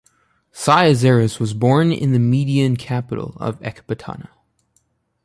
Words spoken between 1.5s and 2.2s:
born in the